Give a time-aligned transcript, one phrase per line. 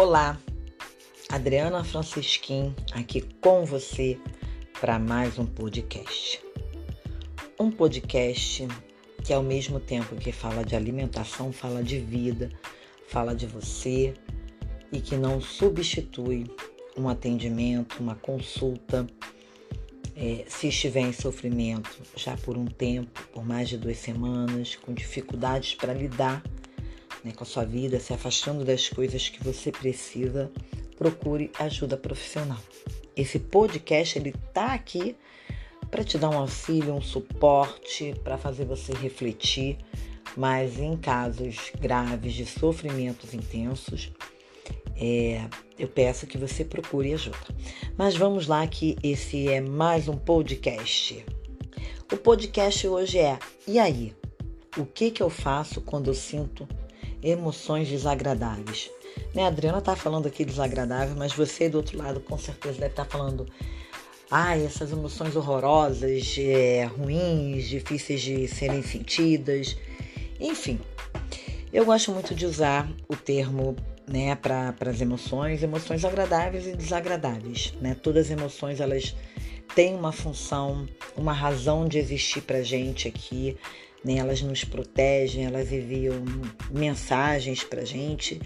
[0.00, 0.38] Olá,
[1.28, 4.16] Adriana Francisquim aqui com você
[4.80, 6.40] para mais um podcast.
[7.58, 8.68] Um podcast
[9.24, 12.48] que ao mesmo tempo que fala de alimentação, fala de vida,
[13.08, 14.14] fala de você
[14.92, 16.46] e que não substitui
[16.96, 19.04] um atendimento, uma consulta,
[20.14, 24.94] é, se estiver em sofrimento já por um tempo, por mais de duas semanas, com
[24.94, 26.40] dificuldades para lidar
[27.28, 30.50] né, com a sua vida, se afastando das coisas que você precisa,
[30.96, 32.58] procure ajuda profissional.
[33.14, 35.14] Esse podcast ele tá aqui
[35.90, 39.76] para te dar um auxílio, um suporte, para fazer você refletir,
[40.36, 44.12] mas em casos graves de sofrimentos intensos,
[44.96, 47.38] é, eu peço que você procure ajuda.
[47.96, 51.24] Mas vamos lá que esse é mais um podcast.
[52.12, 54.14] O podcast hoje é E aí?
[54.76, 56.68] O que que eu faço quando eu sinto
[57.22, 58.90] emoções desagradáveis.
[59.34, 62.92] Né, a Adriana tá falando aqui desagradável, mas você do outro lado com certeza deve
[62.92, 63.46] estar tá falando
[64.30, 69.76] ai, essas emoções horrorosas, é, ruins, difíceis de serem sentidas.
[70.38, 70.78] Enfim,
[71.72, 73.74] eu gosto muito de usar o termo
[74.06, 77.72] né, para as emoções, emoções agradáveis e desagradáveis.
[77.80, 77.94] Né?
[77.94, 79.14] Todas as emoções elas
[79.74, 83.56] têm uma função, uma razão de existir para gente aqui
[84.04, 84.16] né?
[84.16, 86.22] Elas nos protegem, elas enviam
[86.70, 88.40] mensagens para gente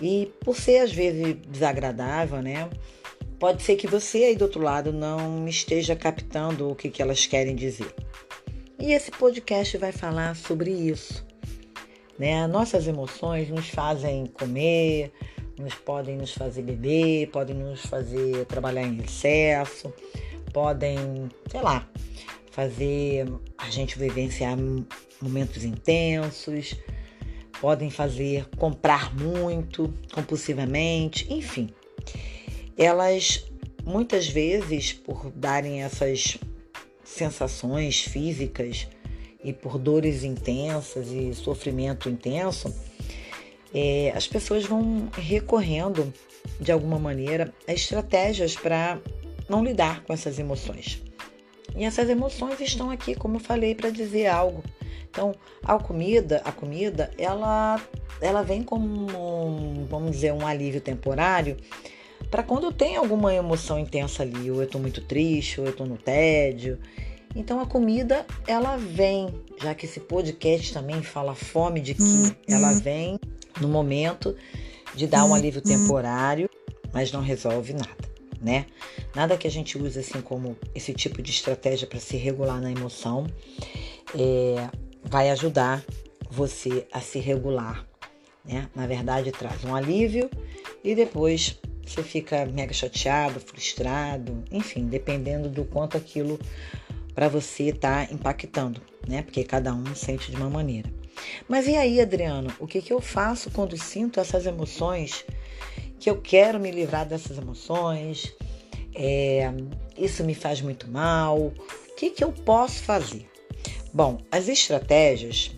[0.00, 2.68] e por ser às vezes desagradável, né?
[3.38, 7.26] Pode ser que você aí do outro lado não esteja captando o que, que elas
[7.26, 7.92] querem dizer.
[8.78, 11.26] E esse podcast vai falar sobre isso.
[12.18, 12.46] Né?
[12.46, 15.10] Nossas emoções nos fazem comer,
[15.58, 19.92] nos podem nos fazer beber, podem nos fazer trabalhar em excesso,
[20.52, 20.96] podem,
[21.50, 21.88] sei lá,
[22.50, 24.56] fazer a gente vivenciar
[25.20, 26.74] momentos intensos,
[27.60, 31.70] podem fazer comprar muito compulsivamente, enfim.
[32.76, 33.44] Elas
[33.84, 36.38] muitas vezes, por darem essas
[37.04, 38.88] sensações físicas
[39.42, 42.74] e por dores intensas e sofrimento intenso,
[43.74, 46.12] é, as pessoas vão recorrendo
[46.58, 49.00] de alguma maneira a estratégias para
[49.50, 51.02] não lidar com essas emoções.
[51.76, 54.62] E essas emoções estão aqui, como eu falei, para dizer algo.
[55.10, 55.34] Então,
[55.64, 57.80] a comida, a comida, ela,
[58.20, 61.56] ela vem como, um, vamos dizer, um alívio temporário
[62.30, 65.86] para quando tem alguma emoção intensa ali, ou eu estou muito triste, ou eu estou
[65.86, 66.78] no tédio.
[67.34, 69.28] Então, a comida, ela vem,
[69.60, 72.34] já que esse podcast também fala fome de que uhum.
[72.48, 73.18] ela vem
[73.60, 74.36] no momento
[74.94, 75.76] de dar um alívio uhum.
[75.76, 76.48] temporário,
[76.92, 78.09] mas não resolve nada
[78.40, 78.66] né?
[79.14, 82.70] Nada que a gente use assim como esse tipo de estratégia para se regular na
[82.70, 83.26] emoção
[84.14, 84.68] é,
[85.04, 85.84] vai ajudar
[86.30, 87.86] você a se regular,
[88.44, 88.68] né?
[88.74, 90.30] Na verdade, traz um alívio
[90.82, 96.38] e depois você fica mega chateado, frustrado, enfim, dependendo do quanto aquilo
[97.14, 99.22] para você está impactando, né?
[99.22, 100.88] Porque cada um sente de uma maneira.
[101.48, 105.24] Mas e aí, Adriano, o que, que eu faço quando sinto essas emoções
[106.00, 108.34] que eu quero me livrar dessas emoções,
[108.94, 109.52] é,
[109.96, 111.54] isso me faz muito mal, o
[111.96, 113.30] que, que eu posso fazer?
[113.92, 115.52] Bom, as estratégias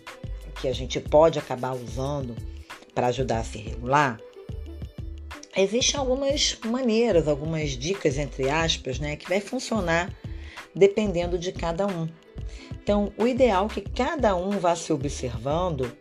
[0.59, 2.35] que a gente pode acabar usando
[2.93, 4.19] para ajudar a se regular,
[5.55, 10.13] existem algumas maneiras, algumas dicas, entre aspas, né, que vai funcionar
[10.75, 12.07] dependendo de cada um.
[12.83, 15.95] Então, o ideal é que cada um vá se observando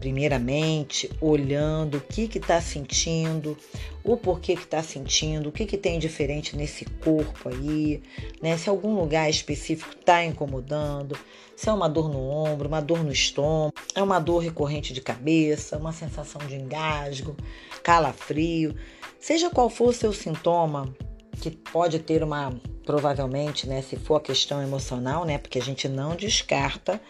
[0.00, 3.56] primeiramente olhando o que está sentindo,
[4.02, 8.02] o porquê que está sentindo, o que, que tem diferente nesse corpo aí,
[8.42, 8.56] né?
[8.56, 11.16] Se algum lugar específico está incomodando,
[11.54, 15.02] se é uma dor no ombro, uma dor no estômago, é uma dor recorrente de
[15.02, 17.36] cabeça, uma sensação de engasgo,
[17.82, 18.74] calafrio,
[19.20, 20.92] seja qual for o seu sintoma,
[21.40, 25.88] que pode ter uma provavelmente, né, se for a questão emocional, né, porque a gente
[25.88, 27.00] não descarta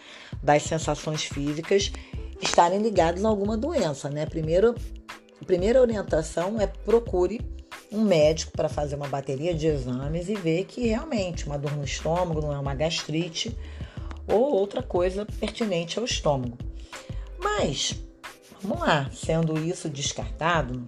[0.43, 1.91] das sensações físicas
[2.41, 4.25] estarem ligados a alguma doença, né?
[4.25, 4.75] Primeiro,
[5.41, 7.41] a primeira orientação é procure
[7.91, 11.83] um médico para fazer uma bateria de exames e ver que realmente uma dor no
[11.83, 13.55] estômago não é uma gastrite
[14.27, 16.57] ou outra coisa pertinente ao estômago.
[17.37, 17.95] Mas,
[18.61, 20.85] vamos lá, sendo isso descartado,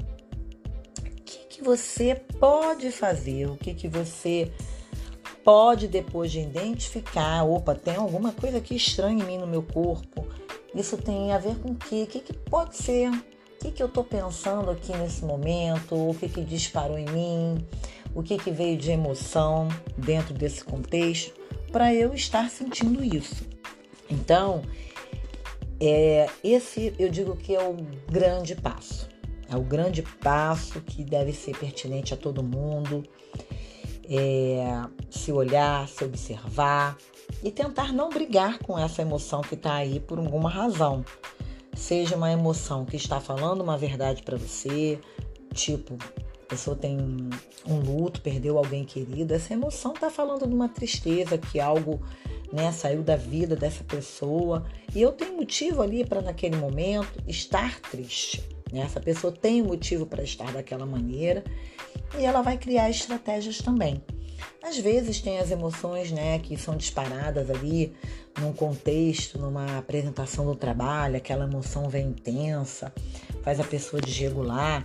[1.00, 3.50] o que, que você pode fazer?
[3.50, 4.52] O que, que você
[5.44, 10.26] pode, depois de identificar, opa, tem alguma coisa aqui estranha em mim no meu corpo,
[10.76, 12.04] isso tem a ver com o quê?
[12.04, 13.10] O que, que pode ser?
[13.10, 13.24] O
[13.60, 15.96] que, que eu estou pensando aqui nesse momento?
[15.96, 17.66] O que, que disparou em mim?
[18.14, 21.34] O que, que veio de emoção dentro desse contexto
[21.72, 23.48] para eu estar sentindo isso?
[24.10, 24.62] Então,
[25.80, 27.76] é, esse eu digo que é o
[28.10, 29.08] grande passo.
[29.50, 33.04] É o grande passo que deve ser pertinente a todo mundo.
[34.10, 36.98] É, se olhar, se observar
[37.42, 41.04] e tentar não brigar com essa emoção que está aí por alguma razão.
[41.76, 45.00] Seja uma emoção que está falando uma verdade para você,
[45.54, 45.98] tipo,
[46.44, 46.98] a pessoa tem
[47.66, 52.00] um luto, perdeu alguém querido, essa emoção está falando de uma tristeza, que algo
[52.52, 54.64] né, saiu da vida dessa pessoa
[54.94, 58.48] e eu tenho motivo ali para naquele momento estar triste.
[58.72, 58.82] Né?
[58.82, 61.44] Essa pessoa tem motivo para estar daquela maneira
[62.20, 64.02] e ela vai criar estratégias também.
[64.64, 67.94] Às vezes tem as emoções né, que são disparadas ali
[68.40, 72.94] num contexto, numa apresentação do trabalho, aquela emoção vem intensa,
[73.44, 74.84] faz a pessoa desregular.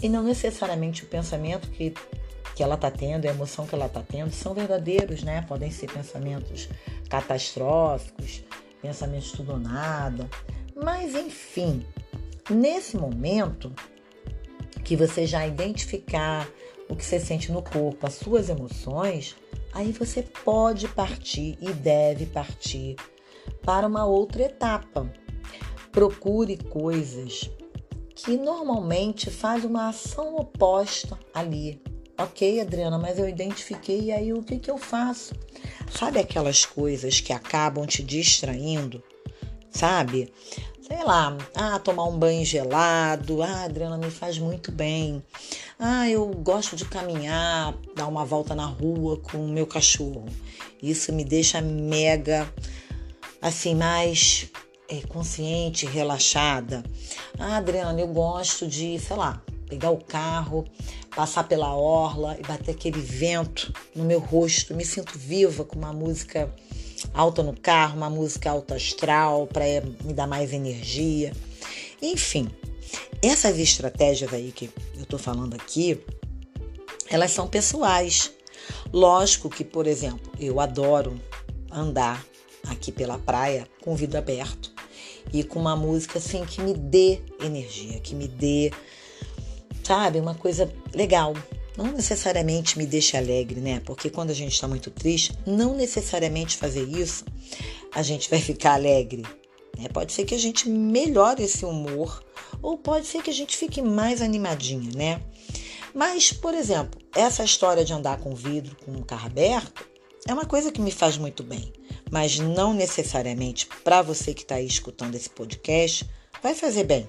[0.00, 1.92] E não necessariamente o pensamento que
[2.54, 5.42] que ela está tendo, a emoção que ela está tendo, são verdadeiros, né?
[5.48, 6.68] Podem ser pensamentos
[7.08, 8.44] catastróficos,
[8.80, 10.28] pensamentos tudo ou nada.
[10.76, 11.84] Mas, enfim,
[12.50, 13.72] nesse momento
[14.84, 16.48] que você já identificar
[16.92, 19.34] o que você sente no corpo, as suas emoções,
[19.72, 22.96] aí você pode partir e deve partir
[23.62, 25.12] para uma outra etapa.
[25.90, 27.50] Procure coisas
[28.14, 31.80] que normalmente faz uma ação oposta ali
[32.18, 35.34] Ok, Adriana, mas eu identifiquei e aí o que, que eu faço?
[35.90, 39.02] Sabe aquelas coisas que acabam te distraindo?
[39.70, 40.32] Sabe?
[40.94, 45.22] Sei lá, ah, tomar um banho gelado, ah, Adriana, me faz muito bem.
[45.78, 50.26] Ah, eu gosto de caminhar, dar uma volta na rua com o meu cachorro.
[50.82, 52.46] Isso me deixa mega,
[53.40, 54.50] assim, mais
[54.86, 56.84] é, consciente, relaxada.
[57.38, 60.66] Ah, Adriana, eu gosto de, sei lá, pegar o carro,
[61.16, 64.74] passar pela orla e bater aquele vento no meu rosto.
[64.74, 66.54] Me sinto viva com uma música
[67.14, 69.64] alta no carro, uma música alta astral para
[70.04, 71.32] me dar mais energia.
[72.00, 72.50] Enfim,
[73.22, 76.00] essas estratégias aí que eu tô falando aqui,
[77.08, 78.32] elas são pessoais.
[78.92, 81.20] Lógico que, por exemplo, eu adoro
[81.70, 82.24] andar
[82.68, 84.72] aqui pela praia com o vidro aberto
[85.32, 88.70] e com uma música assim que me dê energia, que me dê
[89.82, 90.20] sabe?
[90.20, 91.34] Uma coisa legal.
[91.76, 93.80] Não necessariamente me deixa alegre, né?
[93.84, 97.24] Porque quando a gente está muito triste, não necessariamente fazer isso
[97.94, 99.22] a gente vai ficar alegre.
[99.78, 99.88] Né?
[99.92, 102.22] Pode ser que a gente melhore esse humor,
[102.60, 105.22] ou pode ser que a gente fique mais animadinha, né?
[105.94, 109.86] Mas, por exemplo, essa história de andar com vidro, com o carro aberto,
[110.26, 111.72] é uma coisa que me faz muito bem,
[112.10, 116.08] mas não necessariamente para você que está aí escutando esse podcast
[116.42, 117.08] vai fazer bem.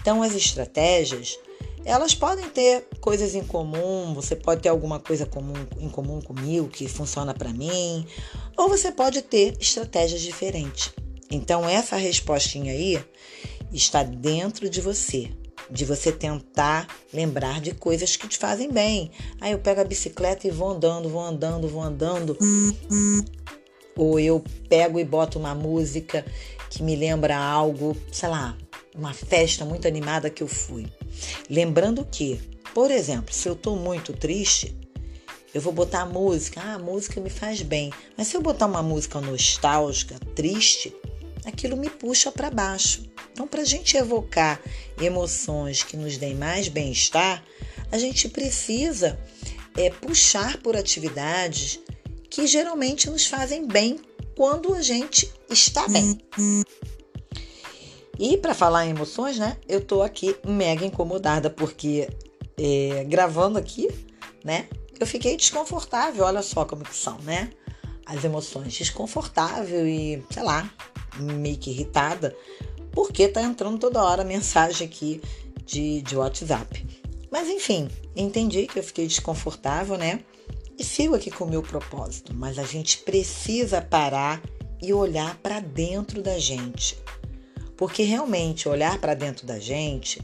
[0.00, 1.38] Então, as estratégias
[1.86, 6.66] elas podem ter coisas em comum, você pode ter alguma coisa comum, em comum comigo
[6.66, 8.04] que funciona para mim,
[8.56, 10.92] ou você pode ter estratégias diferentes.
[11.30, 12.98] Então, essa respostinha aí
[13.72, 15.30] está dentro de você,
[15.70, 19.12] de você tentar lembrar de coisas que te fazem bem.
[19.40, 22.36] Aí eu pego a bicicleta e vou andando, vou andando, vou andando.
[23.96, 26.26] Ou eu pego e boto uma música
[26.68, 28.56] que me lembra algo, sei lá,
[28.92, 30.86] uma festa muito animada que eu fui.
[31.48, 32.40] Lembrando que,
[32.74, 34.76] por exemplo, se eu estou muito triste,
[35.54, 36.60] eu vou botar música.
[36.60, 37.92] Ah, a música me faz bem.
[38.16, 40.94] Mas se eu botar uma música nostálgica, triste,
[41.44, 43.04] aquilo me puxa para baixo.
[43.32, 44.60] Então, para a gente evocar
[45.00, 47.42] emoções que nos deem mais bem-estar,
[47.90, 49.18] a gente precisa
[49.76, 51.78] é, puxar por atividades
[52.28, 53.98] que geralmente nos fazem bem
[54.36, 56.18] quando a gente está bem.
[58.18, 59.56] E para falar em emoções, né?
[59.68, 62.08] Eu tô aqui mega incomodada porque
[62.58, 63.88] é, gravando aqui,
[64.44, 64.68] né?
[64.98, 66.24] Eu fiquei desconfortável.
[66.24, 67.50] Olha só como que são, né?
[68.06, 70.70] As emoções desconfortável e, sei lá,
[71.18, 72.34] meio que irritada,
[72.92, 75.20] porque tá entrando toda hora mensagem aqui
[75.64, 76.86] de, de WhatsApp.
[77.30, 80.20] Mas enfim, entendi que eu fiquei desconfortável, né?
[80.78, 82.32] E sigo aqui com o meu propósito.
[82.34, 84.40] Mas a gente precisa parar
[84.80, 86.96] e olhar para dentro da gente.
[87.76, 90.20] Porque realmente olhar para dentro da gente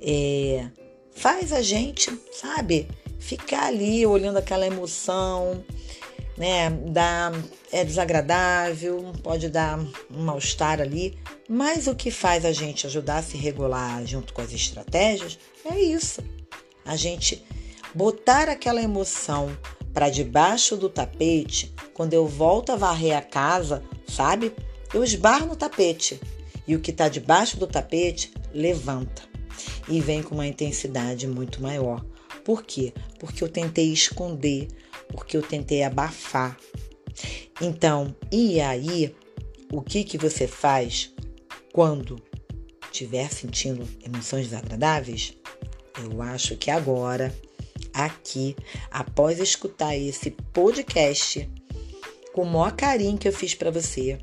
[0.00, 0.68] é,
[1.12, 5.64] faz a gente, sabe, ficar ali olhando aquela emoção,
[6.36, 6.70] né?
[6.70, 7.32] Dá,
[7.72, 9.78] é desagradável, pode dar
[10.10, 14.40] um mal-estar ali, mas o que faz a gente ajudar a se regular junto com
[14.40, 16.22] as estratégias é isso.
[16.84, 17.44] A gente
[17.94, 19.56] botar aquela emoção
[19.92, 24.52] para debaixo do tapete, quando eu volto a varrer a casa, sabe?
[24.94, 26.20] Eu esbarro no tapete
[26.68, 29.22] e o que está debaixo do tapete levanta
[29.88, 32.04] e vem com uma intensidade muito maior.
[32.44, 32.92] Por quê?
[33.18, 34.68] Porque eu tentei esconder,
[35.08, 36.56] porque eu tentei abafar.
[37.60, 39.14] Então, e aí,
[39.72, 41.12] o que que você faz
[41.72, 42.22] quando
[42.84, 45.34] estiver sentindo emoções desagradáveis,
[46.02, 47.34] eu acho que agora,
[47.92, 48.54] aqui,
[48.90, 51.50] após escutar esse podcast,
[52.32, 54.18] com o maior carinho que eu fiz para você,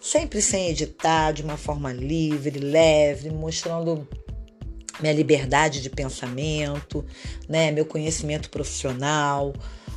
[0.00, 4.08] sempre sem editar, de uma forma livre, leve, mostrando
[5.00, 7.04] minha liberdade de pensamento,
[7.48, 9.52] né, meu conhecimento profissional,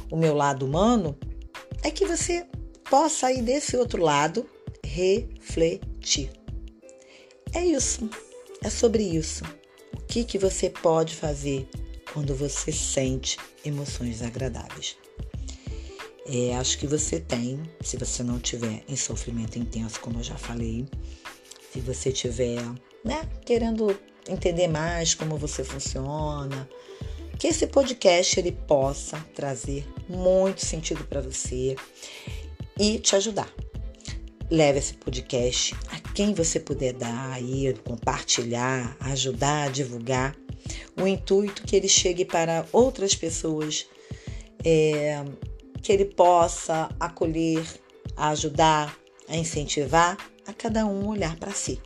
[0.10, 1.18] o meu lado humano,
[1.84, 2.46] é que você
[2.90, 4.46] possa ir desse outro lado
[4.84, 6.32] refletir.
[7.54, 8.10] É isso,
[8.64, 9.44] é sobre isso.
[9.94, 11.68] O que, que você pode fazer
[12.14, 14.98] quando você sente emoções agradáveis?
[16.25, 20.38] É, acho que você tem, se você não tiver em sofrimento intenso, como eu já
[20.38, 20.86] falei,
[21.72, 22.62] se você tiver,
[23.03, 26.70] né, querendo entender mais como você funciona,
[27.38, 31.75] que esse podcast ele possa trazer muito sentido para você
[32.80, 33.51] e te ajudar.
[34.50, 40.36] Leve esse podcast a quem você puder dar aí, compartilhar, ajudar, divulgar.
[40.96, 43.88] O intuito que ele chegue para outras pessoas,
[44.63, 45.25] é,
[45.84, 47.63] que ele possa acolher,
[48.18, 48.98] ajudar,
[49.30, 51.80] a incentivar a cada um olhar para si.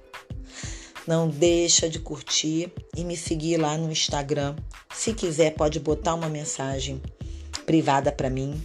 [1.06, 4.56] Não deixa de curtir e me seguir lá no Instagram.
[4.94, 7.02] Se quiser, pode botar uma mensagem
[7.66, 8.62] privada para mim,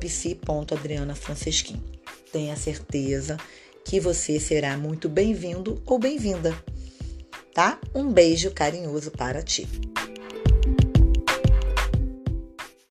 [0.00, 1.80] psi.adrianafrancesquim
[2.36, 3.38] tenha certeza
[3.82, 6.54] que você será muito bem-vindo ou bem-vinda,
[7.54, 7.80] tá?
[7.94, 9.66] Um beijo carinhoso para ti.